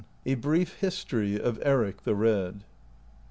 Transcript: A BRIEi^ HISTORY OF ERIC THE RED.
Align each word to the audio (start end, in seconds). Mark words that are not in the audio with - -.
A 0.25 0.35
BRIEi^ 0.35 0.67
HISTORY 0.67 1.39
OF 1.39 1.59
ERIC 1.61 2.05
THE 2.05 2.15
RED. 2.15 2.63